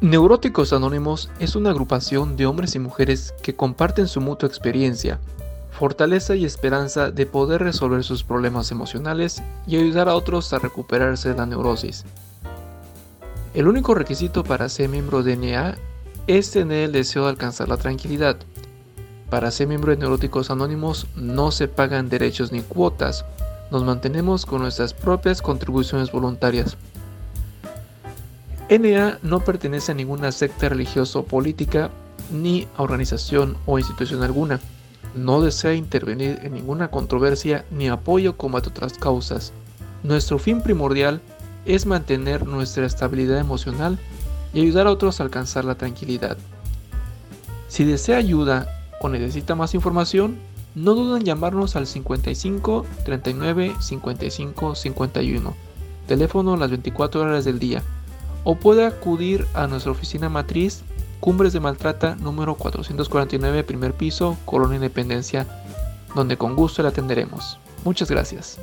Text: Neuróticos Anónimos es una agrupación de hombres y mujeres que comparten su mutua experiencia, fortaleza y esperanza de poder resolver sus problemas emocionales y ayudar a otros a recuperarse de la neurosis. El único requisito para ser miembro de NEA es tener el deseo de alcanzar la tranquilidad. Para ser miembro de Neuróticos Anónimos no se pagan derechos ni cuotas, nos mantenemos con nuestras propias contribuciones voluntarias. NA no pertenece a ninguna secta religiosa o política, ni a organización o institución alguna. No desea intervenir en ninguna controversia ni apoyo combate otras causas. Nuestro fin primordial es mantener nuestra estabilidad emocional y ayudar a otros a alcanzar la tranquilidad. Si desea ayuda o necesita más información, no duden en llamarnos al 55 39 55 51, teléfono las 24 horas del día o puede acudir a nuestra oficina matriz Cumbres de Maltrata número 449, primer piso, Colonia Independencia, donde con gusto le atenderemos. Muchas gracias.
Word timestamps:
Neuróticos 0.00 0.72
Anónimos 0.72 1.28
es 1.40 1.56
una 1.56 1.70
agrupación 1.70 2.36
de 2.36 2.46
hombres 2.46 2.76
y 2.76 2.78
mujeres 2.78 3.34
que 3.42 3.56
comparten 3.56 4.06
su 4.06 4.20
mutua 4.20 4.48
experiencia, 4.48 5.18
fortaleza 5.72 6.36
y 6.36 6.44
esperanza 6.44 7.10
de 7.10 7.26
poder 7.26 7.64
resolver 7.64 8.04
sus 8.04 8.22
problemas 8.22 8.70
emocionales 8.70 9.42
y 9.66 9.74
ayudar 9.74 10.08
a 10.08 10.14
otros 10.14 10.52
a 10.52 10.60
recuperarse 10.60 11.30
de 11.30 11.34
la 11.34 11.46
neurosis. 11.46 12.04
El 13.54 13.66
único 13.66 13.92
requisito 13.92 14.44
para 14.44 14.68
ser 14.68 14.88
miembro 14.88 15.24
de 15.24 15.36
NEA 15.36 15.76
es 16.28 16.52
tener 16.52 16.84
el 16.84 16.92
deseo 16.92 17.24
de 17.24 17.30
alcanzar 17.30 17.68
la 17.68 17.76
tranquilidad. 17.76 18.36
Para 19.30 19.50
ser 19.50 19.66
miembro 19.66 19.90
de 19.90 19.96
Neuróticos 19.96 20.48
Anónimos 20.50 21.08
no 21.16 21.50
se 21.50 21.66
pagan 21.66 22.08
derechos 22.08 22.52
ni 22.52 22.60
cuotas, 22.60 23.24
nos 23.72 23.82
mantenemos 23.82 24.46
con 24.46 24.62
nuestras 24.62 24.94
propias 24.94 25.42
contribuciones 25.42 26.12
voluntarias. 26.12 26.76
NA 28.70 29.18
no 29.22 29.40
pertenece 29.40 29.92
a 29.92 29.94
ninguna 29.94 30.30
secta 30.30 30.68
religiosa 30.68 31.20
o 31.20 31.24
política, 31.24 31.90
ni 32.30 32.68
a 32.76 32.82
organización 32.82 33.56
o 33.64 33.78
institución 33.78 34.22
alguna. 34.22 34.60
No 35.14 35.40
desea 35.40 35.72
intervenir 35.72 36.38
en 36.42 36.52
ninguna 36.52 36.90
controversia 36.90 37.64
ni 37.70 37.88
apoyo 37.88 38.36
combate 38.36 38.68
otras 38.68 38.98
causas. 38.98 39.54
Nuestro 40.02 40.38
fin 40.38 40.60
primordial 40.60 41.22
es 41.64 41.86
mantener 41.86 42.46
nuestra 42.46 42.84
estabilidad 42.84 43.38
emocional 43.38 43.98
y 44.52 44.60
ayudar 44.60 44.86
a 44.86 44.90
otros 44.90 45.18
a 45.18 45.22
alcanzar 45.22 45.64
la 45.64 45.76
tranquilidad. 45.76 46.36
Si 47.68 47.84
desea 47.84 48.18
ayuda 48.18 48.68
o 49.00 49.08
necesita 49.08 49.54
más 49.54 49.74
información, 49.74 50.36
no 50.74 50.94
duden 50.94 51.22
en 51.22 51.26
llamarnos 51.26 51.74
al 51.74 51.86
55 51.86 52.84
39 53.06 53.76
55 53.80 54.74
51, 54.74 55.54
teléfono 56.06 56.56
las 56.58 56.68
24 56.68 57.22
horas 57.22 57.46
del 57.46 57.58
día 57.58 57.82
o 58.44 58.56
puede 58.56 58.86
acudir 58.86 59.46
a 59.54 59.66
nuestra 59.66 59.92
oficina 59.92 60.28
matriz 60.28 60.82
Cumbres 61.20 61.52
de 61.52 61.60
Maltrata 61.60 62.14
número 62.16 62.54
449, 62.54 63.64
primer 63.64 63.92
piso, 63.92 64.36
Colonia 64.44 64.76
Independencia, 64.76 65.46
donde 66.14 66.36
con 66.36 66.54
gusto 66.54 66.82
le 66.82 66.88
atenderemos. 66.88 67.58
Muchas 67.84 68.10
gracias. 68.10 68.58